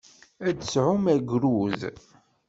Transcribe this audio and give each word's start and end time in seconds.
Ad 0.47 0.55
d-tesɛum 0.55 1.03
agrud. 1.13 1.81